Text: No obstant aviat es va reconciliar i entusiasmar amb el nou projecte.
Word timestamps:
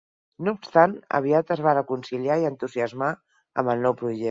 No 0.45 0.53
obstant 0.59 0.95
aviat 1.19 1.53
es 1.57 1.61
va 1.67 1.75
reconciliar 1.79 2.39
i 2.45 2.49
entusiasmar 2.51 3.13
amb 3.17 3.75
el 3.77 3.87
nou 3.89 3.99
projecte. 4.03 4.19